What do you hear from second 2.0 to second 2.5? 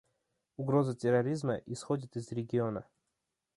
из